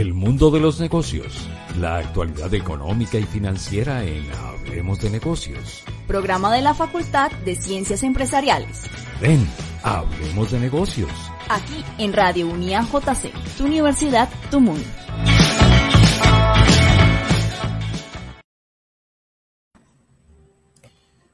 [0.00, 1.46] El mundo de los negocios,
[1.78, 5.84] la actualidad económica y financiera en Hablemos de Negocios.
[6.06, 8.84] Programa de la Facultad de Ciencias Empresariales.
[9.20, 9.46] Ven,
[9.82, 11.10] Hablemos de Negocios.
[11.50, 14.86] Aquí en Radio Unía JC, tu universidad, tu mundo.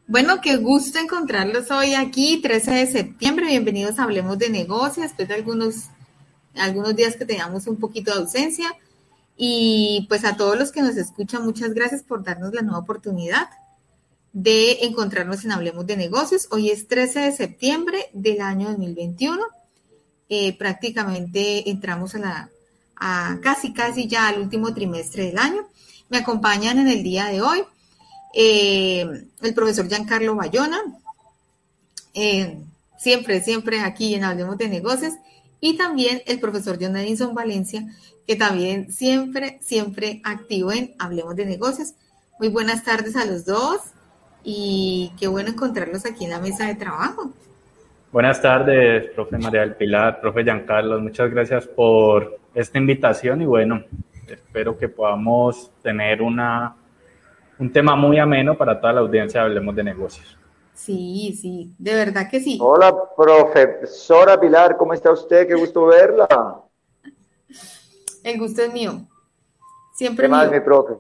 [0.09, 3.47] Bueno, qué gusto encontrarlos hoy aquí, 13 de septiembre.
[3.47, 5.91] Bienvenidos a Hablemos de Negocios, después de algunos,
[6.57, 8.75] algunos días que teníamos un poquito de ausencia.
[9.37, 13.49] Y pues a todos los que nos escuchan, muchas gracias por darnos la nueva oportunidad
[14.33, 16.49] de encontrarnos en Hablemos de Negocios.
[16.51, 19.43] Hoy es 13 de septiembre del año 2021.
[20.29, 22.51] Eh, prácticamente entramos a la,
[22.97, 25.67] a casi, casi ya al último trimestre del año.
[26.09, 27.63] Me acompañan en el día de hoy
[28.39, 29.07] eh,
[29.41, 30.79] el profesor Giancarlo Bayona,
[32.13, 32.59] eh,
[32.99, 35.15] siempre, siempre aquí en Hablemos de Negocios,
[35.61, 37.87] y también el profesor John Edison Valencia,
[38.27, 41.95] que también siempre, siempre activo en Hablemos de Negocios.
[42.39, 43.81] Muy buenas tardes a los dos
[44.45, 47.33] y qué bueno encontrarlos aquí en la mesa de trabajo.
[48.13, 53.83] Buenas tardes, profe María del Pilar, profe Giancarlo, muchas gracias por esta invitación y bueno,
[54.29, 56.75] espero que podamos tener una
[57.59, 60.37] un tema muy ameno para toda la audiencia Hablemos de Negocios.
[60.77, 62.59] Sí, sí, de verdad que sí.
[62.61, 65.49] Hola, profesora Pilar, ¿cómo está usted?
[65.49, 66.63] Qué gusto verla.
[68.23, 68.93] El gusto es mío.
[69.95, 70.99] Siempre ¿Qué más, mi profe?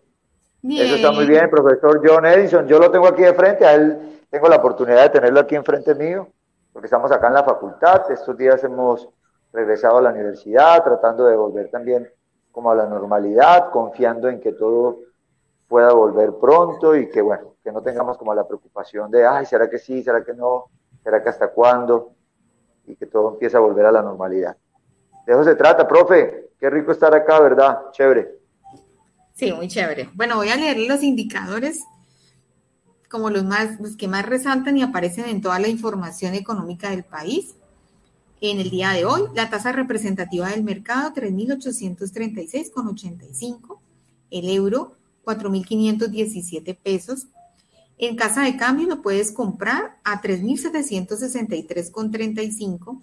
[0.63, 2.67] Eso está muy bien, profesor John Edison.
[2.67, 5.95] Yo lo tengo aquí de frente, a él tengo la oportunidad de tenerlo aquí enfrente
[5.95, 6.27] mío,
[6.73, 8.11] porque estamos acá en la facultad.
[8.11, 9.07] Estos días hemos
[9.53, 12.11] regresado a la universidad, tratando de volver también
[12.51, 15.01] como a la normalidad, confiando en que todo
[15.69, 19.69] pueda volver pronto y que, bueno, que no tengamos como la preocupación de, ay, ¿será
[19.69, 20.01] que sí?
[20.01, 20.67] ¿Será que no?
[21.03, 22.13] ¿Será que hasta cuándo?
[22.87, 24.57] Y que todo empiece a volver a la normalidad.
[25.27, 26.51] De eso se trata, profe.
[26.61, 27.91] Qué rico estar acá, ¿verdad?
[27.91, 28.39] Chévere.
[29.35, 30.11] Sí, muy chévere.
[30.15, 31.83] Bueno, voy a leer los indicadores
[33.11, 37.03] como los, más, los que más resaltan y aparecen en toda la información económica del
[37.03, 37.57] país.
[38.41, 43.81] En el día de hoy, la tasa representativa del mercado, 3.836,85.
[44.31, 44.95] El euro,
[45.25, 47.27] 4.517 pesos.
[47.99, 53.01] En casa de cambio lo puedes comprar a 3.763,35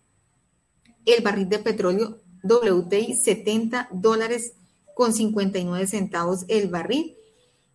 [1.05, 4.55] El barril de petróleo WTI 70 dólares
[4.95, 7.15] con 59 centavos el barril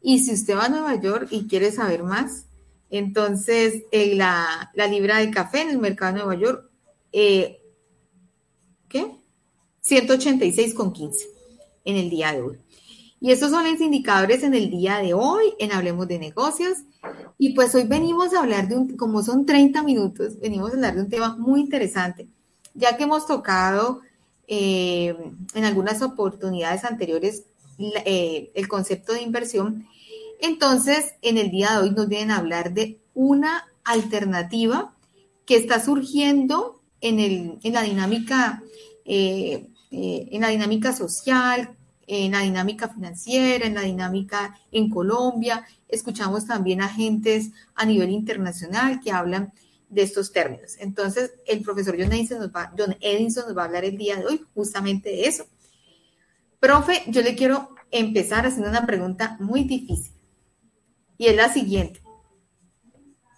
[0.02, 2.45] y si usted va a Nueva York y quiere saber más,
[2.90, 6.70] entonces eh, la, libra de café en el mercado de Nueva York,
[7.12, 7.62] eh,
[8.88, 9.12] ¿qué?
[9.84, 11.16] 186,15
[11.86, 12.58] en el día de hoy.
[13.22, 16.78] Y estos son los indicadores en el día de hoy en Hablemos de Negocios.
[17.38, 20.96] Y pues hoy venimos a hablar de un, como son 30 minutos, venimos a hablar
[20.96, 22.28] de un tema muy interesante,
[22.74, 24.02] ya que hemos tocado
[24.48, 25.16] eh,
[25.54, 27.46] en algunas oportunidades anteriores
[27.78, 29.86] el concepto de inversión
[30.46, 34.96] entonces, en el día de hoy nos vienen a hablar de una alternativa
[35.46, 37.70] que está surgiendo en, eh, eh,
[40.40, 41.76] la dinámica social,
[42.08, 45.66] en la dinámica financiera, en la dinámica en Colombia.
[45.88, 49.54] Escuchamos también agentes a nivel internacional que hablan
[49.90, 50.76] de estos términos.
[50.80, 54.18] Entonces, el profesor John Edison, nos va, John Edison nos va a hablar el día
[54.18, 55.46] de hoy justamente de eso.
[56.60, 60.15] Profe, yo le quiero empezar haciendo una pregunta muy difícil
[61.18, 62.02] y es la siguiente.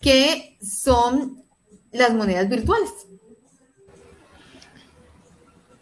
[0.01, 1.44] ¿Qué son
[1.91, 3.07] las monedas virtuales?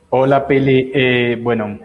[0.10, 0.92] Hola, Pili.
[0.94, 1.80] Eh, bueno,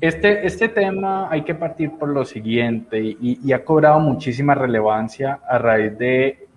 [0.00, 5.58] este, este tema hay que partir por lo siguiente y, ha cobrado muchísima relevancia a
[5.58, 6.48] raíz de,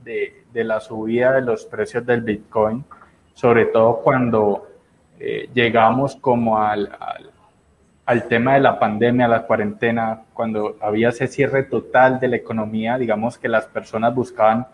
[0.54, 2.84] la subida de los precios del Bitcoin,
[3.34, 4.68] sobre todo cuando
[5.20, 6.90] eh, llegamos como al
[8.28, 13.38] tema de la pandemia, la cuarentena, cuando había ese cierre total de la economía, digamos
[13.38, 14.68] que las personas buscaban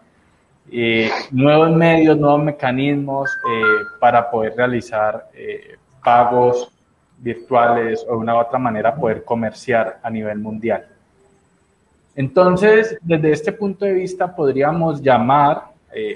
[0.70, 6.72] eh, nuevos medios, nuevos mecanismos eh, para poder realizar eh, pagos
[7.20, 10.86] virtuales o de una u otra manera poder comerciar a nivel mundial.
[12.16, 15.72] Entonces, desde este punto de vista, podríamos llamar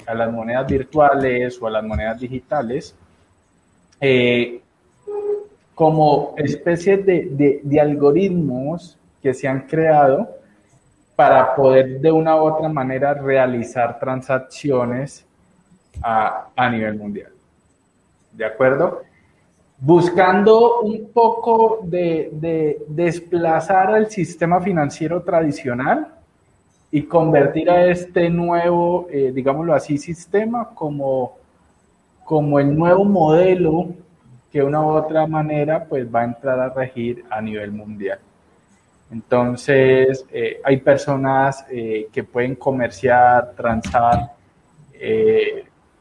[0.07, 2.95] a las monedas virtuales o a las monedas digitales
[5.75, 10.30] como especie de, de, algoritmos que se han creado
[11.18, 15.25] para poder de una u otra manera realizar transacciones
[16.01, 17.31] a, a nivel mundial.
[18.31, 19.01] ¿De acuerdo?
[19.77, 26.07] Buscando un poco de, de desplazar al sistema financiero tradicional
[26.89, 31.38] y convertir a este nuevo, eh, digámoslo así, sistema como,
[32.24, 33.89] como el nuevo modelo
[34.56, 38.19] que una u otra manera pues va a entrar a regir a nivel mundial.
[39.12, 44.31] Entonces, eh, hay personas eh, que pueden comerciar, transar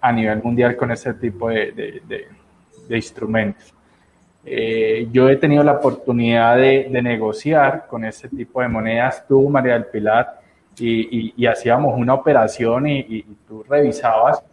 [0.00, 3.74] a nivel mundial con ese tipo de, de, instrumentos.
[5.10, 9.26] yo he tenido la oportunidad de, negociar con ese tipo de monedas.
[9.26, 10.38] Tú, María del Pilar,
[10.78, 14.44] y, hacíamos una operación y, tú revisabas,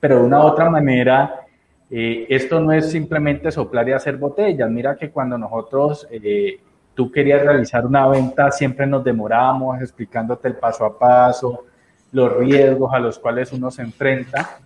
[0.00, 1.46] pero de una u otra manera,
[1.90, 4.70] eh, esto no es simplemente soplar y hacer botellas.
[4.70, 6.60] Mira que cuando nosotros, eh,
[6.94, 11.64] tú querías realizar una venta, siempre nos demorábamos explicándote el paso a paso,
[12.12, 14.60] los riesgos a los cuales uno se enfrenta.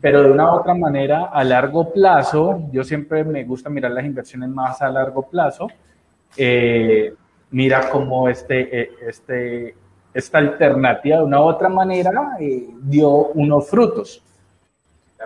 [0.00, 4.04] Pero de una u otra manera, a largo plazo, yo siempre me gusta mirar las
[4.04, 5.66] inversiones más a largo plazo.
[6.36, 7.12] Eh,
[7.50, 9.74] mira cómo este, este,
[10.14, 12.38] esta alternativa de una u otra manera
[12.82, 14.22] dio unos frutos.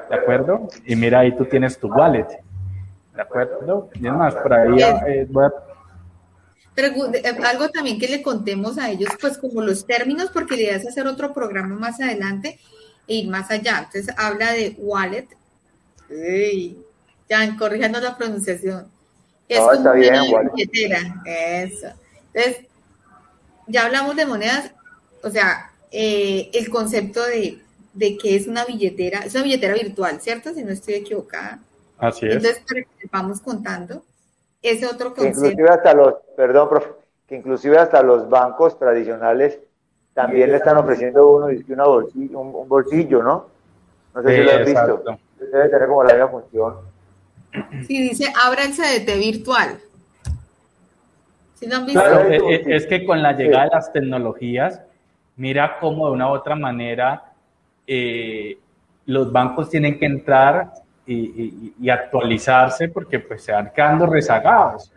[0.08, 0.68] ¿De acuerdo?
[0.86, 2.26] Y mira, ahí tú tienes tu wallet.
[3.14, 3.90] ¿De acuerdo?
[3.94, 5.52] Y además, por ahí eh, voy a...
[6.74, 10.72] Pero eh, algo también que le contemos a ellos, pues como los términos, porque le
[10.72, 12.58] vas a hacer otro programa más adelante
[13.06, 13.84] e ir más allá.
[13.84, 15.28] Entonces habla de wallet.
[17.28, 18.86] ya, corrigiendo la pronunciación.
[19.48, 21.22] Es como está bien, una billetera.
[21.26, 21.88] Eso.
[22.32, 22.66] Entonces,
[23.66, 24.72] ya hablamos de monedas,
[25.22, 27.58] o sea, eh, el concepto de,
[27.92, 30.52] de que es una billetera, es una billetera virtual, ¿cierto?
[30.54, 31.60] Si no estoy equivocada.
[31.98, 32.36] Así es.
[32.36, 34.02] Entonces, para que vamos contando,
[34.62, 35.40] ese otro concepto.
[35.40, 36.88] inclusive hasta los, perdón, profe,
[37.26, 39.58] que inclusive hasta los bancos tradicionales
[40.14, 43.46] también le están ofreciendo uno una bolsillo, un, bolsillo, ¿no?
[44.14, 45.18] No sé si lo han visto.
[45.38, 46.74] Debe tener como la misma función.
[47.86, 49.78] Sí, dice, abra el CDT virtual.
[51.92, 54.80] Claro, e, e, es, que con la llegada de las tecnologías,
[55.36, 57.31] mira cómo de una u otra manera
[57.86, 58.58] eh,
[59.06, 60.72] los bancos tienen que entrar
[61.06, 64.92] y, actualizarse porque pues se van quedando rezagados.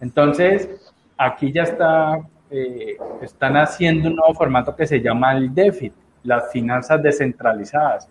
[0.00, 2.20] Entonces, aquí ya está,
[2.50, 5.92] eh, están haciendo un nuevo formato que se llama el DEFIT,
[6.24, 8.08] las finanzas descentralizadas,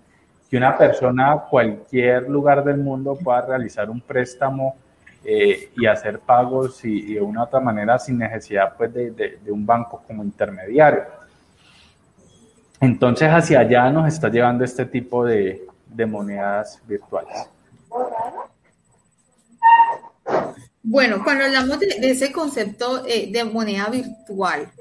[0.50, 4.76] que una persona cualquier lugar del mundo pueda realizar un préstamo
[5.24, 9.66] eh, y hacer pagos y, de una u otra manera sin necesidad pues, de, un
[9.66, 11.04] banco como intermediario.
[12.82, 15.68] Entonces hacia allá nos está llevando este tipo de,
[16.08, 17.48] monedas virtuales.
[20.82, 24.72] Bueno, cuando hablamos de, ese concepto eh, de moneda virtual,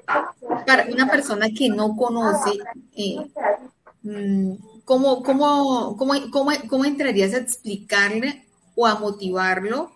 [0.64, 2.52] para una persona que no conoce,
[2.96, 3.16] eh,
[4.02, 4.52] mm,
[4.84, 8.44] ¿cómo, cómo, cómo, cómo, cómo entrarías a explicarle
[8.76, 9.90] o a motivarlo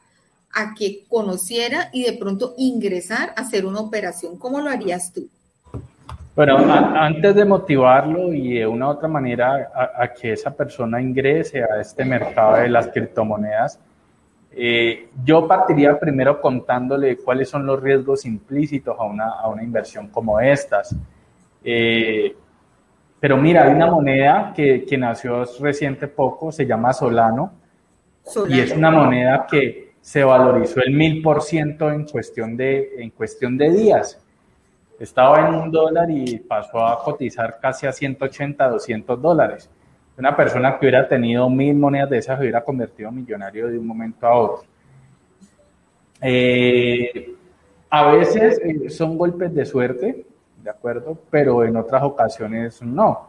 [0.53, 4.37] a que conociera y de pronto ingresar a hacer una operación?
[4.39, 5.29] ¿Cómo lo harías tú?
[6.35, 11.63] Bueno, antes de motivarlo y de una u otra manera a, que esa persona ingrese
[11.63, 13.79] a este mercado de las criptomonedas,
[14.51, 20.09] eh, yo partiría primero contándole cuáles son los riesgos implícitos a una, a una inversión
[20.09, 20.97] como estas.
[21.63, 22.35] Eh,
[23.21, 27.53] pero mira, hay una moneda que, que, nació reciente poco, se llama Solano,
[28.23, 32.95] Solano, y es una moneda que se valorizó el mil por ciento en cuestión de,
[32.99, 34.22] en cuestión de días.
[34.99, 39.71] Estaba en un dólar y pasó a cotizar casi a 180, 200 dólares.
[40.17, 43.87] Una persona que hubiera tenido mil monedas de esas hubiera convertido en millonario de un
[43.87, 44.65] momento a otro.
[46.21, 47.35] Eh,
[47.91, 50.25] a veces eh, son golpes de suerte,
[50.63, 51.19] ¿de acuerdo?
[51.31, 53.29] Pero en otras ocasiones no.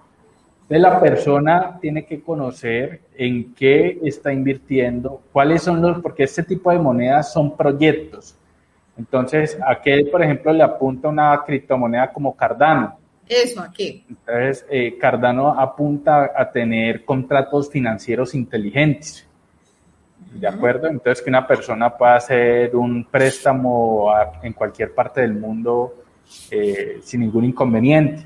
[0.64, 6.44] Entonces la persona tiene que conocer en qué está invirtiendo, cuáles son los, porque este
[6.44, 8.38] tipo de monedas son proyectos.
[8.98, 12.98] Entonces, ¿a qué, por ejemplo, le apunta una criptomoneda como Cardano?
[13.28, 14.04] Eso, ¿a qué?
[14.08, 19.28] Entonces, eh, Cardano apunta a tener contratos financieros inteligentes.
[20.34, 20.88] ¿De acuerdo?
[20.88, 26.04] Entonces, que una persona pueda hacer un préstamo en cualquier parte del mundo
[26.50, 28.26] eh, sin ningún inconveniente.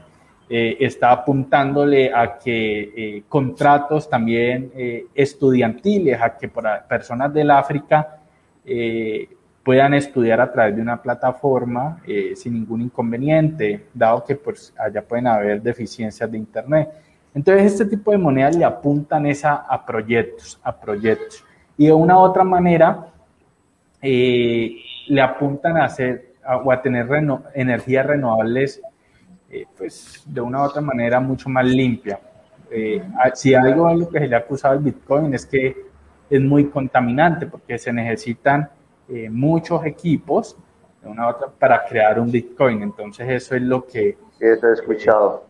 [0.50, 4.72] eh, está apuntándole a que eh, contratos también
[5.14, 8.20] estudiantiles, a que para personas del África
[9.68, 12.02] puedan estudiar a través de una plataforma
[12.38, 16.88] sin ningún inconveniente, dado que pues, allá pueden haber deficiencias de Internet.
[17.36, 21.44] Entonces, este tipo de monedas le apuntan esa a proyectos, a proyectos.
[21.78, 23.08] Y de una u otra manera,
[24.02, 27.06] le apuntan a hacer o a tener
[27.54, 28.82] energías renovables
[29.50, 32.20] eh, pues de una u otra manera mucho más limpia.
[32.70, 33.02] Eh,
[33.34, 35.76] si algo es lo que se le ha acusado al Bitcoin es que
[36.30, 38.70] es muy contaminante porque se necesitan
[39.10, 40.58] eh, muchos equipos
[41.02, 42.84] de una u otra para crear un Bitcoin.
[42.84, 44.18] Entonces eso es lo que...
[44.40, 45.46] Eso he escuchado.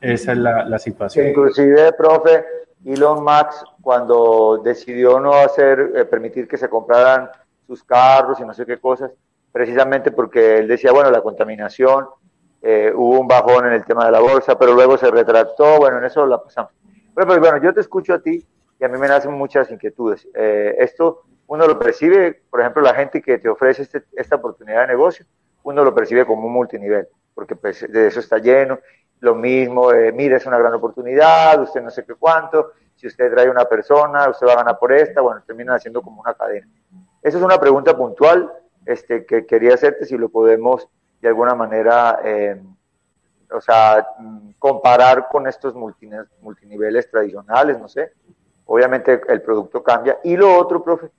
[0.00, 1.28] Esa es la, la situación.
[1.28, 2.44] Inclusive, profe,
[2.84, 7.30] Elon Musk cuando decidió no hacer, permitir que se compraran
[7.66, 9.12] sus carros y no sé qué cosas,
[9.52, 12.06] precisamente porque él decía, bueno, la contaminación
[12.60, 15.98] eh, hubo un bajón en el tema de la bolsa, pero luego se retractó, bueno,
[15.98, 16.72] en eso la pasamos.
[17.14, 18.44] Pero, pues, bueno, yo te escucho a ti
[18.80, 20.26] y a mí me nacen muchas inquietudes.
[20.34, 24.82] Eh, esto uno lo percibe, por ejemplo, la gente que te ofrece este, esta oportunidad
[24.82, 25.26] de negocio,
[25.62, 28.78] uno lo percibe como un multinivel, porque pues, de eso está lleno.
[29.20, 33.32] Lo mismo, eh, mira, es una gran oportunidad, usted no sé qué cuánto, si usted
[33.32, 36.68] trae una persona, usted va a ganar por esta, bueno, terminan haciendo como una cadena.
[37.22, 38.52] Esa es una pregunta puntual
[38.84, 40.88] este, que quería hacerte, si lo podemos
[41.20, 42.60] de alguna manera, eh,
[43.50, 44.06] o sea,
[44.58, 48.12] comparar con estos multiniveles tradicionales, no sé.
[48.66, 50.18] Obviamente el producto cambia.
[50.22, 51.10] Y lo otro, profe,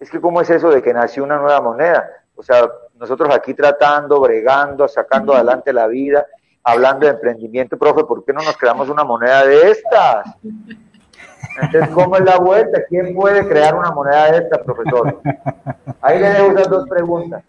[0.00, 2.08] es que cómo es eso de que nació una nueva moneda.
[2.34, 6.26] O sea, nosotros aquí tratando, bregando, sacando adelante la vida,
[6.64, 10.36] hablando de emprendimiento, profe, ¿por qué no nos creamos una moneda de estas?
[11.60, 12.80] Entonces, ¿cómo es la vuelta?
[12.88, 15.20] ¿Quién puede crear una moneda de estas, profesor?
[16.00, 17.42] Ahí le dejo esas dos preguntas.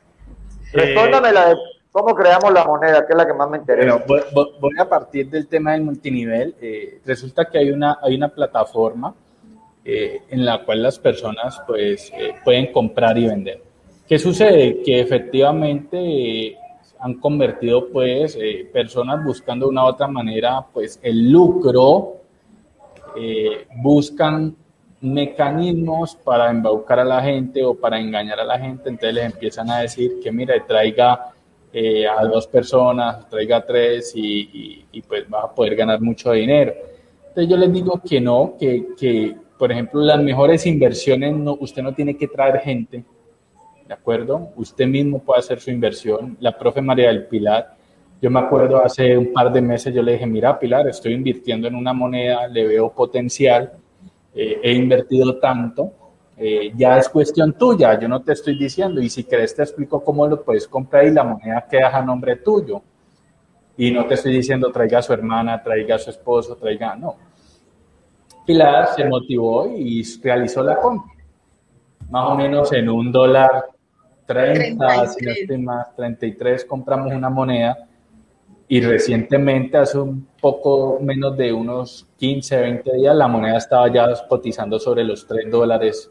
[0.74, 1.56] Respóndame la de
[1.92, 3.06] ¿Cómo creamos la moneda?
[3.06, 4.02] Que es la que más me interesa.
[4.08, 6.56] voy, a partir del tema del multinivel.
[6.62, 9.14] Eh, resulta que hay una, hay una plataforma
[9.84, 13.62] eh, en la cual las personas pues, eh, pueden comprar y vender.
[14.08, 14.82] ¿Qué sucede?
[14.84, 16.58] Que efectivamente
[17.00, 18.38] han convertido pues
[18.72, 22.18] personas buscando de una u otra manera pues el lucro,
[23.78, 24.56] buscan
[25.02, 29.70] mecanismos para embaucar a la gente o para engañar a la gente, entonces les empiezan
[29.72, 31.32] a decir que mira, traiga
[31.74, 36.74] eh, a dos personas, traiga tres y, y, pues va a poder ganar mucho dinero.
[37.30, 41.84] Entonces yo les digo que no, que, que por ejemplo las mejores inversiones, no, usted
[41.84, 43.04] no tiene que traer gente,
[43.88, 44.50] ¿de acuerdo?
[44.56, 46.36] Usted mismo puede hacer su inversión.
[46.40, 47.76] La profe María del Pilar,
[48.20, 51.68] yo me acuerdo hace un par de meses yo le dije, mira Pilar, estoy invirtiendo
[51.68, 53.72] en una moneda, le veo potencial,
[54.34, 55.92] eh, he invertido tanto,
[56.38, 60.04] eh, ya es cuestión tuya, yo no te estoy diciendo, y si querés te explico
[60.04, 62.82] cómo lo puedes comprar y la moneda queda a nombre tuyo.
[63.78, 67.16] Y no te estoy diciendo traiga a su hermana, traiga a su esposo, traiga, no.
[68.46, 71.14] Pilar se motivó y realizó la compra.
[72.10, 73.66] Más o menos en un dólar
[74.26, 77.88] 30, si no estoy más, 33 compramos una moneda
[78.68, 84.08] y recientemente, hace un poco menos de unos 15, 20 días, la moneda estaba ya
[84.30, 86.10] cotizando sobre los 3 dólares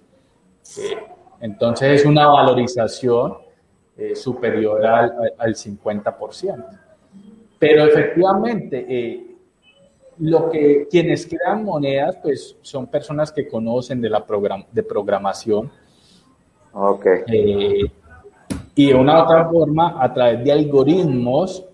[1.40, 3.38] entonces es una valorización
[3.96, 6.78] eh, superior al, al, 50%.
[7.58, 9.29] Pero efectivamente, eh,
[10.20, 15.70] lo que quienes crean monedas, pues son personas que conocen de la program de programación.
[16.72, 17.22] Okay.
[17.26, 17.90] Eh,
[18.74, 21.64] y de una u otra forma, a través de algoritmos,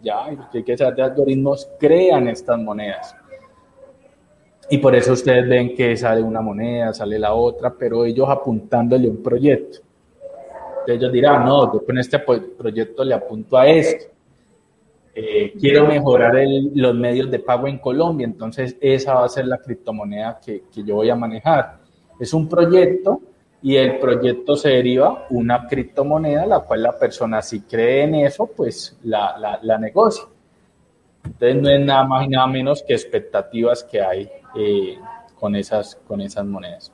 [0.00, 3.14] ya, que que de algoritmos, crean estas monedas.
[4.68, 9.08] Y por eso ustedes ven que sale una moneda, sale la otra, pero ellos apuntándole
[9.08, 9.78] un proyecto.
[10.86, 14.15] Ellos dirán, no, yo con este proyecto le apunto a esto.
[15.18, 16.34] Eh, quiero mejorar
[16.74, 20.84] los medios de pago en Colombia, entonces esa va a ser la criptomoneda que, que,
[20.84, 21.78] yo voy a manejar.
[22.20, 23.22] Es un proyecto
[23.62, 28.50] y el proyecto se deriva una criptomoneda, la cual la persona si cree en eso,
[28.54, 30.24] pues la, la, la negocia.
[31.24, 34.98] Entonces no es nada más y nada menos que expectativas que hay eh,
[35.34, 36.92] con, esas, con esas monedas.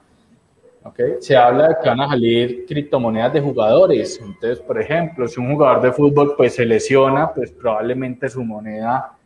[0.84, 1.14] ¿Okay?
[1.20, 4.20] Se habla de que van a salir criptomonedas de jugadores.
[4.20, 9.16] Entonces, por ejemplo, si un jugador de fútbol pues, se lesiona, pues probablemente su moneda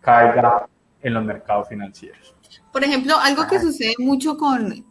[0.00, 0.66] caiga
[1.02, 2.34] en los mercados financieros.
[2.72, 4.84] Por ejemplo, algo que sucede mucho con,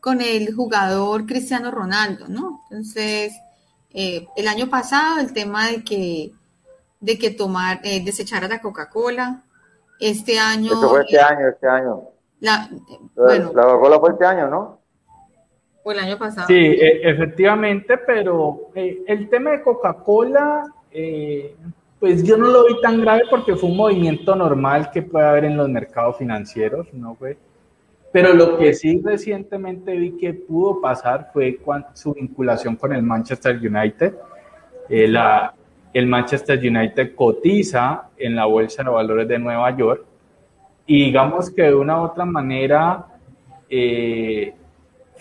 [0.00, 2.60] con el jugador Cristiano Ronaldo, ¿no?
[2.70, 3.32] Entonces,
[3.90, 6.32] eh, el año pasado el tema de que,
[7.00, 9.42] de que tomar, eh, desechar a la Coca-Cola,
[10.00, 10.72] este año...
[10.72, 12.02] Esto fue este año, este año.
[12.40, 12.68] La,
[13.14, 14.81] bueno, la Coca-Cola fue este año, ¿no?
[15.84, 16.46] El año pasado.
[16.46, 21.54] Sí, e, efectivamente, pero eh, el tema de Coca-Cola, eh,
[22.02, 25.44] Pues yo no lo vi tan grave porque fue un movimiento normal que puede haber
[25.44, 27.36] en los mercados financieros, ¿no fue?
[28.10, 31.60] Pero lo que sí recientemente vi que pudo pasar fue
[31.94, 34.14] su vinculación con el Manchester United.
[34.88, 35.54] Eh, la,
[35.94, 40.04] el Manchester United cotiza en la Bolsa de Valores de Nueva York
[40.86, 43.06] y digamos que de una u otra manera,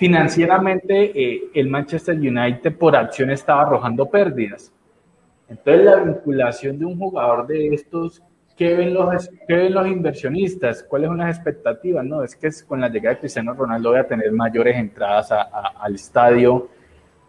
[0.02, 4.74] financieramente eh, el Manchester United por acción estaba arrojando pérdidas.
[5.48, 8.20] Entonces la vinculación de un jugador de estos,
[8.58, 10.82] ¿qué ven los, qué ven los inversionistas?
[10.90, 12.04] ¿Cuáles son las expectativas?
[12.04, 15.94] No, es que con la llegada de Cristiano Ronaldo voy a tener mayores entradas al
[15.94, 16.68] estadio,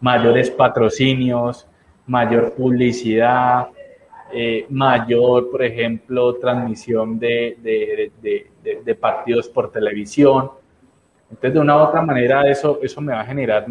[0.01, 1.69] mayores patrocinios,
[2.07, 3.69] mayor publicidad,
[4.33, 10.53] eh, mayor, por ejemplo, transmisión de, de, partidos por televisión.
[11.33, 13.67] Entonces, de una u otra manera, eso, eso me va a generar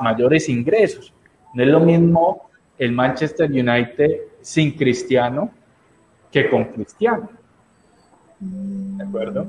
[0.00, 1.12] mayores ingresos.
[1.52, 5.50] No es lo mismo el Manchester United sin Cristiano
[6.32, 7.28] que con Cristiano.
[8.40, 9.46] ¿De acuerdo?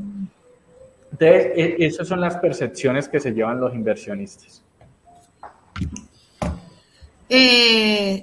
[1.12, 4.62] Entonces, e, esas son las percepciones que se llevan los inversionistas.
[7.30, 8.22] Eh,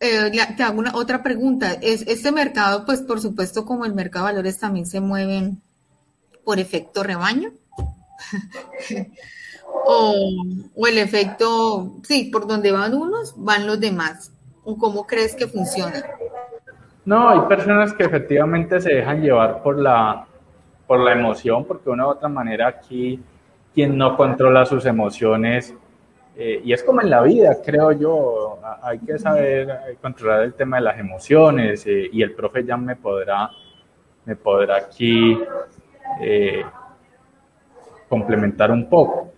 [0.00, 1.72] eh, te hago una otra pregunta.
[1.72, 5.62] Es, este mercado, pues por supuesto, como el mercado de valores también se mueven
[6.44, 7.52] por efecto rebaño.
[9.86, 14.32] o, el efecto, sí, por donde van unos, van los demás.
[14.62, 16.02] ¿Cómo crees que funciona?
[17.04, 20.26] No, hay personas que efectivamente se dejan llevar por la,
[20.86, 23.20] por la emoción, porque de una u otra manera aquí
[23.74, 25.74] quien no controla sus emociones
[26.36, 30.54] eh, y es como en la vida, creo yo, hay que saber eh, controlar el
[30.54, 33.50] tema de las emociones eh, y el profe ya me podrá,
[34.24, 35.38] me podrá aquí
[38.14, 39.32] complementar un poco.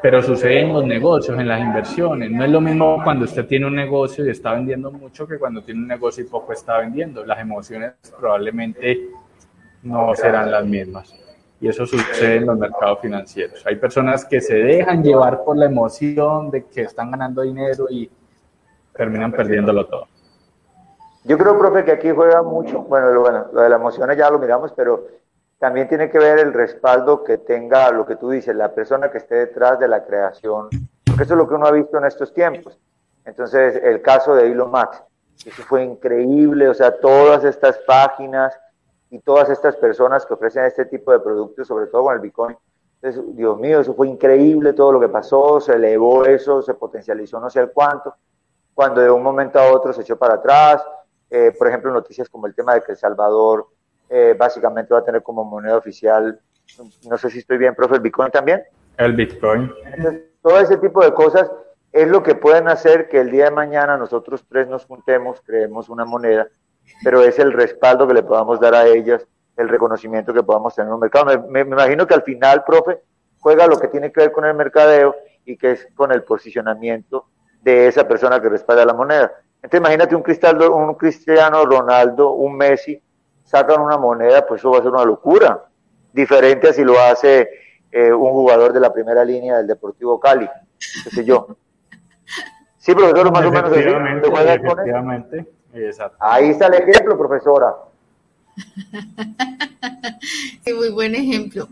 [0.00, 2.30] Pero sucede en los negocios, en las inversiones.
[2.30, 5.62] No es lo mismo cuando usted tiene un negocio y está vendiendo mucho que cuando
[5.62, 7.24] tiene un negocio y poco está vendiendo.
[7.24, 9.08] Las emociones probablemente
[9.82, 11.14] no serán las mismas.
[11.60, 13.64] Y eso sucede en los mercados financieros.
[13.66, 18.10] Hay personas que se dejan llevar por la emoción de que están ganando dinero y
[18.94, 20.06] terminan perdiéndolo todo.
[21.24, 24.38] Yo creo, profe, que aquí juega mucho, bueno, bueno, lo de las emociones ya lo
[24.38, 25.06] miramos, pero
[25.64, 29.16] también tiene que ver el respaldo que tenga lo que tú dices, la persona que
[29.16, 30.68] esté detrás de la creación,
[31.06, 32.78] porque eso es lo que uno ha visto en estos tiempos.
[33.24, 35.02] Entonces, el caso de Elon Musk,
[35.46, 38.52] eso fue increíble, o sea, todas estas páginas,
[39.08, 42.58] y todas estas personas que ofrecen este tipo de productos, sobre todo con el Bitcoin.
[43.00, 47.48] Dios mío, eso fue increíble todo lo que pasó, se elevó eso, se potencializó no
[47.48, 48.14] sé cuánto,
[48.74, 50.84] cuando de un momento a otro se echó para atrás.
[51.30, 53.68] Eh, por ejemplo, noticias como el tema de que El Salvador
[54.08, 56.38] eh, básicamente va a tener como moneda oficial,
[57.08, 58.62] no sé si estoy bien, profe, el Bitcoin también.
[58.96, 59.72] El Bitcoin.
[60.42, 61.50] todo ese tipo de cosas
[61.92, 65.88] es lo que pueden hacer que el día de mañana nosotros tres nos juntemos, creemos
[65.88, 66.48] una moneda
[67.02, 70.88] pero es el respaldo que le podamos dar a ellas, el reconocimiento que podamos tener
[70.88, 71.26] en un mercado.
[71.48, 73.00] Me, imagino que al final, profe,
[73.38, 75.14] juega lo que tiene que ver con el mercadeo
[75.44, 77.26] y que es con el posicionamiento
[77.62, 79.32] de esa persona que respalda la moneda.
[79.56, 83.00] Entonces imagínate un, Cristaldo, un Cristiano Ronaldo, un Messi,
[83.44, 85.64] sacan una moneda, pues eso va a ser una locura.
[86.12, 87.48] Diferente a si lo hace
[87.90, 90.48] eh, un jugador de la primera línea del Deportivo Cali,
[91.04, 91.56] qué sé yo.
[92.78, 95.46] Sí, profesor, más o menos efectivamente.
[96.18, 97.74] Ahí está el ejemplo, profesora.
[100.64, 101.68] sí, muy buen ejemplo.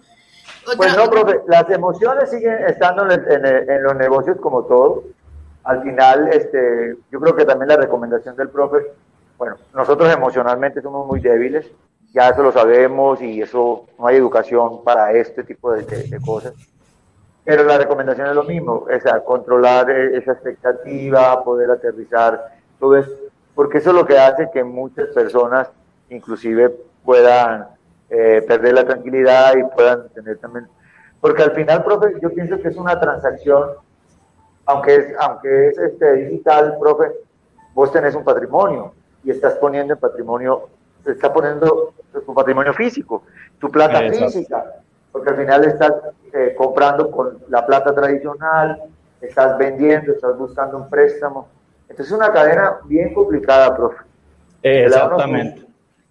[0.77, 5.05] pues no, profe, las emociones siguen estando en, los negocios como todo.
[5.65, 8.79] Al final, este, yo creo que también la recomendación del profe,
[9.39, 11.71] bueno, nosotros emocionalmente somos muy débiles,
[12.13, 16.55] ya eso lo sabemos y eso no hay educación para este tipo de, cosas.
[17.45, 23.33] Pero la recomendación es lo mismo, es controlar e, esa expectativa, poder aterrizar todo esto
[23.55, 25.69] porque eso es lo que hace que muchas personas
[26.09, 27.69] inclusive puedan
[28.11, 30.69] eh, perder la tranquilidad y puedan tener también,
[31.21, 33.71] porque al final, profe, yo pienso que es una transacción,
[34.67, 37.13] aunque es, aunque es este, digital, profe,
[37.75, 38.93] vos tenés un patrimonio
[39.25, 40.69] y estás poniendo en patrimonio,
[41.05, 43.25] estás poniendo tu patrimonio físico,
[43.59, 44.77] tu plata física,
[45.11, 45.93] porque al final estás
[46.33, 48.83] eh, comprando con la plata tradicional,
[49.21, 51.49] estás vendiendo, estás buscando un préstamo,
[51.89, 53.99] entonces es una cadena bien complicada, profe.
[54.63, 55.63] exactamente.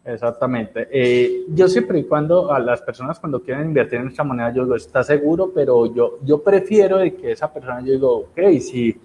[0.04, 0.88] Exactamente.
[0.92, 4.64] Eh, yo siempre y cuando a las personas cuando quieren invertir en nuestra moneda, yo
[4.64, 9.00] digo, está seguro, pero yo, yo prefiero de que esa persona, yo digo, ok, si,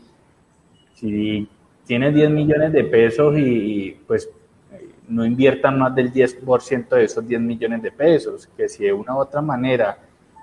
[0.95, 1.47] si
[1.87, 4.29] tiene 10 millones de pesos y, pues
[5.09, 9.15] no inviertan más del 10% de esos 10 millones de pesos, que si de una
[9.15, 9.97] u otra manera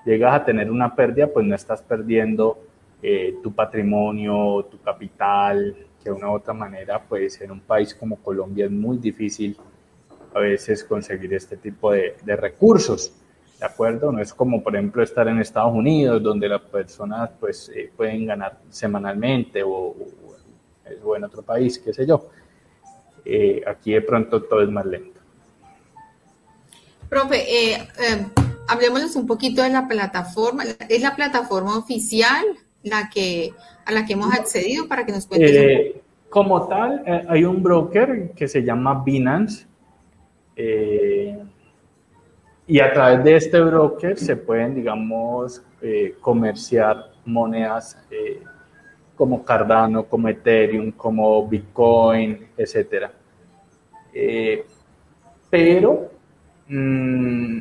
[0.05, 2.57] llegas a tener una pérdida, pues no estás perdiendo
[3.01, 7.93] eh, tu patrimonio, tu capital, que de una u otra manera, pues en un país
[7.93, 9.57] como Colombia es muy difícil
[10.33, 14.11] a veces conseguir este tipo de, de ¿de acuerdo?
[14.11, 18.25] No es como, por ejemplo, estar en Estados Unidos, donde las personas pues eh, pueden
[18.25, 19.95] ganar semanalmente o,
[21.03, 22.29] o, en otro país, qué sé yo.
[23.25, 25.19] Eh, aquí de pronto todo es más lento.
[27.09, 27.87] Profe, eh,
[28.67, 30.63] hablemos un poquito de la plataforma.
[30.89, 32.43] ¿Es la plataforma oficial
[32.83, 33.53] la que,
[33.85, 35.95] a la que hemos accedido para que nos cuentes?
[36.29, 39.67] como tal, hay un broker que se llama Binance,
[40.55, 41.43] eh,
[42.65, 48.41] y a través de este broker se pueden, digamos, eh, comerciar monedas eh,
[49.15, 53.09] como Cardano, como Ethereum, como Bitcoin, etc.
[55.49, 56.11] pero,
[56.67, 57.59] mm,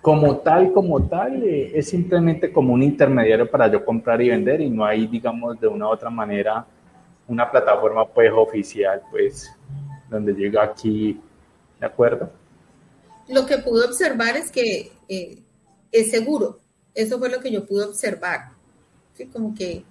[0.00, 4.68] como tal, como tal, es simplemente como un intermediario para yo comprar y vender y
[4.68, 6.66] no hay, digamos, de una u otra manera
[7.28, 9.50] una plataforma pues oficial, pues,
[10.10, 11.18] donde llega aquí
[11.82, 12.30] ¿De acuerdo?
[13.26, 15.42] Lo que pude observar es que eh,
[15.90, 16.60] es seguro.
[16.94, 18.50] Eso fue lo que yo pude observar.
[19.14, 19.84] Sí, como que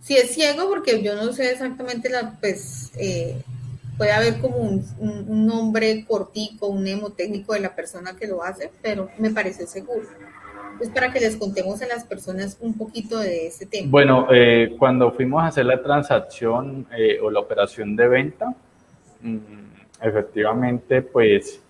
[0.00, 3.42] si es ciego, porque yo no sé exactamente la, pues eh,
[3.96, 6.84] puede haber como un, nombre cortico, un
[7.16, 10.06] técnico de la persona que lo hace, pero me parece seguro.
[10.80, 13.88] Es para que les contemos a las personas un poquito de ese tema.
[13.90, 16.86] Bueno, eh, cuando fuimos a hacer la transacción
[17.22, 18.54] o la operación de venta,
[19.20, 19.38] mm,
[20.00, 21.60] efectivamente, pues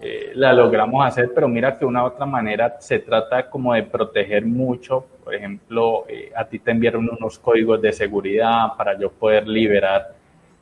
[0.00, 3.82] eh, la logramos hacer, pero mira que una u otra manera se trata como de
[3.82, 5.06] proteger mucho.
[5.28, 10.14] Por ejemplo, eh, a ti te enviaron unos códigos de seguridad para yo poder liberar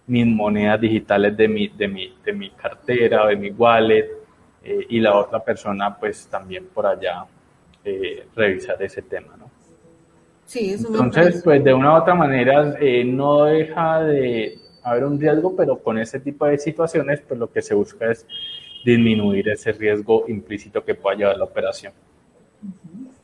[0.09, 4.11] mis monedas digitales de mi, de mi, de mi cartera, de mi wallet,
[4.65, 7.25] eh, y la otra persona pues también por allá
[8.35, 9.49] revisar ese tema, ¿no?
[10.45, 15.55] Sí, eso Entonces, pues de una u otra manera no deja de, haber un riesgo,
[15.55, 18.27] pero con ese tipo de situaciones, pues lo que se busca es
[18.85, 21.93] disminuir ese riesgo implícito que pueda llevar la operación.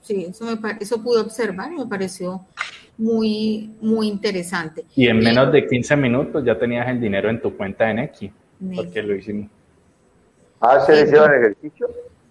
[0.03, 2.41] Sí, eso, me, eso pude observar y me pareció
[2.99, 4.85] muy, muy interesante.
[4.95, 8.33] Y en menos de 15 minutos ya tenías el dinero en tu cuenta de Neki,
[8.77, 9.51] porque lo hicimos.
[10.61, 11.89] Ah, ¿se hicieron ejercicio?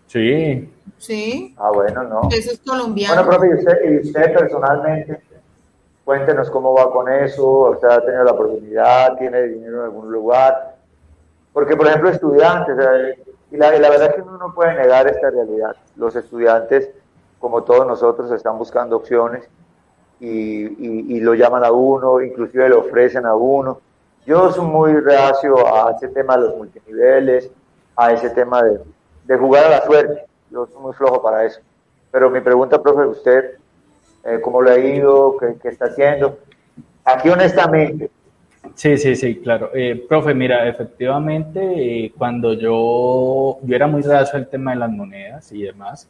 [0.08, 0.70] Sí.
[0.98, 1.56] Sí.
[1.58, 2.30] Ah, bueno, no.
[2.32, 3.24] Eso es colombiano.
[3.26, 5.22] Bueno, profe, usted, y usted personalmente
[6.04, 10.76] Cuéntenos cómo va con eso, usted ha tenido la oportunidad, tiene dinero en algún lugar.
[11.54, 12.76] Porque, por ejemplo, estudiantes,
[13.52, 15.76] y la, verdad es que uno no puede negar esta realidad.
[15.96, 16.90] Los estudiantes,
[17.42, 19.50] como todos nosotros, están buscando opciones
[20.20, 23.82] y, lo llaman a uno, inclusive le ofrecen a uno.
[24.26, 27.50] Yo soy muy reacio a ese tema de los multiniveles,
[27.96, 28.80] a ese tema de,
[29.26, 30.26] de jugar a la suerte.
[30.52, 31.60] Yo soy muy flojo para eso.
[32.12, 33.58] Pero mi pregunta, profe, usted,
[34.24, 36.38] eh, cómo le ha ido, qué, está haciendo.
[37.04, 38.12] Aquí honestamente.
[38.76, 39.72] Sí, sí, sí, claro.
[39.74, 41.60] Eh, profe, mira, efectivamente,
[42.06, 46.08] eh, cuando yo, yo era muy reacio al tema de las monedas y demás,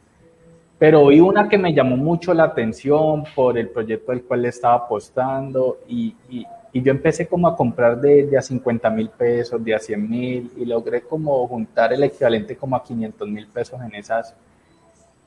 [0.82, 4.48] pero vi una que me llamó mucho la atención por el proyecto al cual le
[4.48, 9.10] estaba apostando y, y, y yo empecé como a comprar de, de a 50 mil
[9.10, 13.46] pesos, de a 100 mil y logré como juntar el equivalente como a 500 mil
[13.46, 14.34] pesos en esas,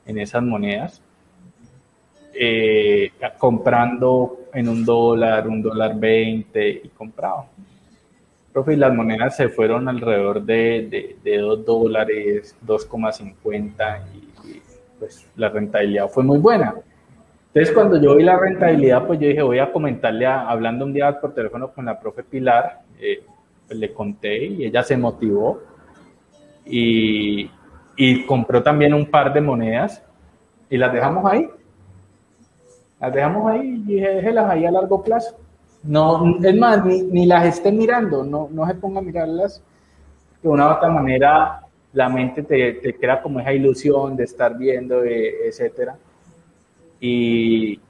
[0.04, 1.00] en esas monedas
[2.34, 7.46] eh, comprando en un dólar, un dólar veinte y compraba.
[8.52, 14.33] Profe, y las monedas se fueron alrededor de, de, 2 dólares, 2,50 y,
[15.04, 16.74] pues la rentabilidad fue muy buena.
[17.48, 21.20] Entonces cuando yo vi la rentabilidad, pues yo dije, voy a comentarle, hablando un día
[21.20, 23.22] por teléfono con la profe Pilar, eh,
[23.66, 25.60] pues le conté y ella se motivó
[26.64, 27.50] y,
[27.96, 30.02] y compró también un par de monedas
[30.70, 31.48] y las dejamos ahí
[33.00, 35.36] las dejamos ahí y déjelas ahí a largo plazo.
[35.82, 39.62] No, es más, ni, las esté mirando, no, no se ponga a mirarlas.
[40.42, 41.63] De una u otra manera,
[41.94, 45.96] la mente te, te crea como esa ilusión de estar viendo, eh, etcétera.
[47.00, 47.80] Y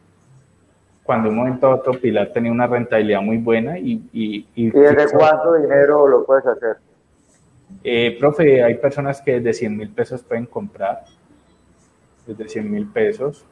[1.02, 4.02] cuando un momento a otro Pilar tenía una rentabilidad muy buena y...
[4.12, 6.76] ¿Y, y, desde cuánto dinero lo puedes hacer?
[7.82, 11.04] Eh, profe, hay personas que desde 100 mil pesos pueden comprar,
[12.26, 13.44] desde 100 mil pesos.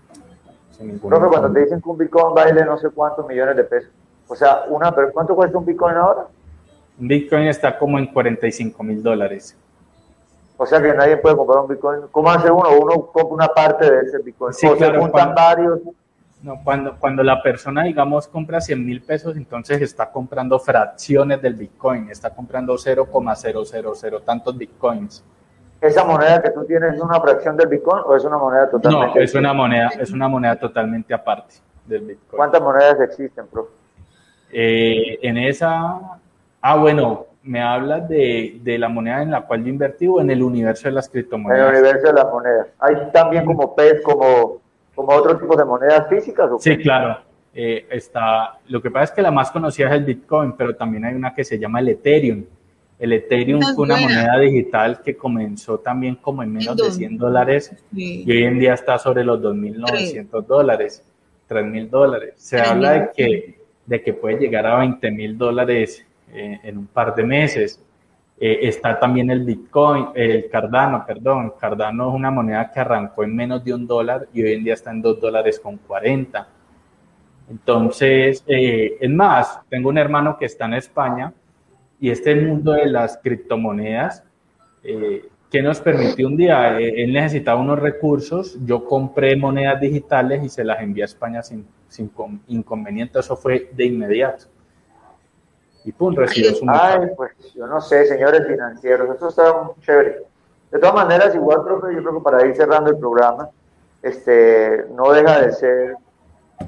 [1.00, 3.90] Profe, cuando te dicen que un Bitcoin vale no sé cuántos millones de pesos,
[4.28, 6.26] o sea, una, ¿cuánto cuesta un Bitcoin ahora?
[6.98, 9.56] Un Bitcoin está como en 45 mil dólares.
[10.62, 12.02] O sea que nadie puede comprar un Bitcoin.
[12.12, 12.68] ¿Cómo hace uno?
[12.80, 14.54] Uno compra una parte de ese Bitcoin.
[14.54, 15.80] Sí, claro, cuando, varios.
[16.40, 21.54] No, cuando, cuando la persona, digamos, compra 100 mil pesos, entonces está comprando fracciones del
[21.54, 25.24] Bitcoin, está comprando 0,000 tantos Bitcoins.
[25.80, 29.18] ¿Esa moneda que tú tienes es una fracción del Bitcoin o es una moneda totalmente?
[29.18, 32.36] No, es una moneda, es una moneda totalmente aparte del Bitcoin.
[32.36, 33.72] ¿Cuántas monedas existen, profe?
[34.52, 36.20] Eh, en esa,
[36.60, 40.30] ah, bueno, me hablas de, de, la moneda en la cual yo invertí o en
[40.30, 41.68] el universo de las criptomonedas.
[41.68, 42.66] En el universo de las monedas.
[42.78, 44.60] ¿Hay también como PES, como,
[44.94, 46.50] como otro tipo de monedas físicas?
[46.50, 47.18] ¿o sí, claro.
[47.54, 51.04] Eh, está, lo que pasa es que la más conocida es el Bitcoin, pero también
[51.04, 52.44] hay una que se llama el Ethereum.
[52.98, 57.74] El Ethereum fue una moneda digital que comenzó también como en menos de 100 dólares
[57.92, 61.04] y hoy en día está sobre los 2.900 dólares,
[61.48, 62.34] 3.000 dólares.
[62.36, 67.14] Se habla de que, de que puede llegar a 20.000 dólares eh, en un par
[67.14, 67.78] de meses.
[68.40, 71.52] Eh, está también el Bitcoin, el Cardano, perdón.
[71.60, 74.72] Cardano es una moneda que arrancó en menos de un dólar y hoy en día
[74.72, 76.48] está en dos dólares con 40.
[77.50, 81.34] Entonces, eh, es más, tengo un hermano que está en España
[82.00, 84.24] y este mundo de las criptomonedas,
[84.82, 90.64] que nos permitió un día, él necesitaba unos recursos, yo compré monedas digitales y se
[90.64, 92.10] las envié a España sin, sin
[92.48, 94.46] inconveniente, eso fue de inmediato
[95.84, 100.22] y pum, recibió su Ay, pues yo no sé, señores financieros, eso está muy chévere.
[100.70, 103.50] De todas maneras, igual, profe, yo creo que para ir cerrando el programa,
[104.02, 105.96] este, no deja de ser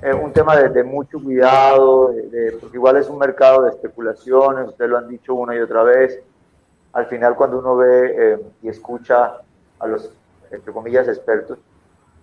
[0.03, 4.91] eh, un tema de, mucho cuidado, de, porque igual es un mercado de especulaciones, ustedes
[4.91, 6.19] lo han dicho una y otra vez.
[6.93, 9.39] Al final, cuando uno ve eh, y escucha
[9.79, 10.11] a los,
[10.51, 11.59] entre comillas, expertos,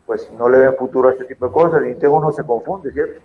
[0.05, 2.91] pues no le ven futuro a este tipo de cosas y entonces uno se confunde,
[2.91, 3.21] ¿cierto?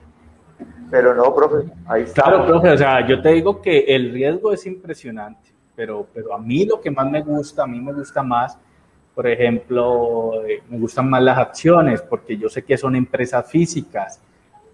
[0.91, 2.23] Pero no, profe, ahí está.
[2.23, 6.39] Claro, profe, o sea, yo te digo que el riesgo es impresionante, pero, pero a
[6.39, 8.59] mí lo que más me gusta, a mí me gusta más,
[9.15, 14.21] por ejemplo, eh, me gustan más las acciones, porque yo sé que son empresas físicas,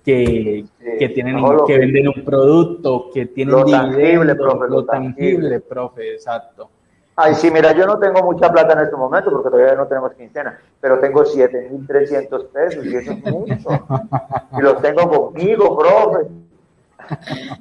[0.04, 0.64] que,
[0.98, 6.70] que tienen que, venden un producto, que tienen lo tangible, profe, lo, tangible, profe, exacto.
[7.14, 10.12] Ay, sí, mira, yo no tengo mucha plata en este momento porque todavía no tenemos
[10.14, 13.68] quincena, pero tengo 7.300 pesos y eso es mucho.
[14.58, 16.26] Y los tengo conmigo, profe.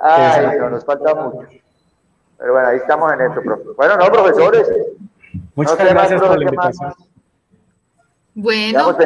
[0.00, 1.48] Ay, no, nos falta mucho.
[2.36, 3.62] Pero bueno, ahí estamos en esto, profe.
[3.76, 4.68] Bueno, no, profesores.
[5.54, 6.94] Muchas gracias por la invitación.
[8.34, 8.96] Bueno.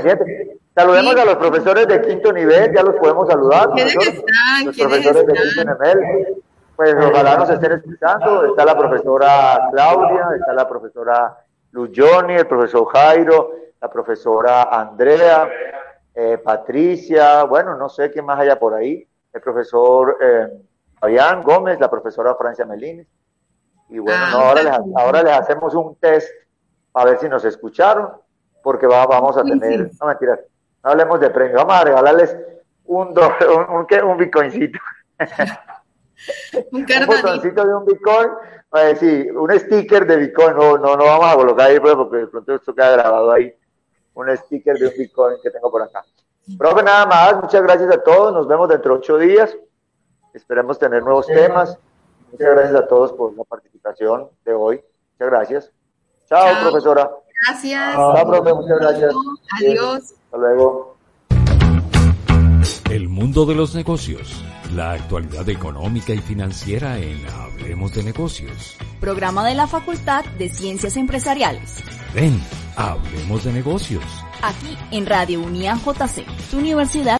[0.74, 3.70] Saludemos a los profesores de quinto nivel, ya los podemos saludar.
[3.74, 4.64] ¿Quiénes están?
[4.64, 6.42] Los profesores de quinto nivel.
[6.78, 8.44] Pues ojalá nos estén escuchando.
[8.44, 11.36] Está la profesora Claudia, está la profesora
[11.72, 15.50] Luyoni, el profesor Jairo, la profesora Andrea,
[16.14, 20.50] eh, Patricia, bueno, no sé quién más haya por ahí, el profesor eh,
[21.00, 23.08] Fabián Gómez, la profesora Francia Melines.
[23.88, 26.30] Y bueno, ah, ahora, les, ahora les hacemos un test
[26.94, 28.12] a ver si nos escucharon,
[28.62, 30.38] porque va, vamos a tener, no mentiras,
[30.84, 32.36] no hablemos de premio, vamos a regalarles
[32.84, 34.78] un, un, un, un bitcoincito.
[36.72, 38.28] un, botoncito de un Bitcoin,
[38.74, 42.16] eh, sí, un sticker de Bitcoin, no, no, no vamos a colocar ahí pues, porque
[42.18, 43.54] de pronto esto queda grabado ahí,
[44.14, 46.04] un sticker de un Bitcoin que tengo por acá.
[46.59, 49.57] Profe, nada más, muchas gracias a todos, nos vemos dentro de ocho días,
[50.35, 51.78] esperemos tener nuevos temas,
[52.33, 54.76] muchas gracias a todos por la participación de hoy,
[55.12, 55.72] muchas gracias.
[56.28, 57.11] Chao, profesora.
[57.46, 57.94] Gracias.
[57.94, 59.14] Chao, profe, muchas gracias.
[59.61, 60.14] Adiós.
[60.24, 60.96] Hasta luego.
[62.90, 68.76] El mundo de los negocios la actualidad económica y financiera en Hablemos de Negocios.
[69.00, 71.83] Programa de la Facultad de Ciencias Empresariales.
[72.14, 72.40] Ven,
[72.76, 74.04] Hablemos de Negocios.
[74.42, 77.16] Aquí en Radio Unía JC, tu universidad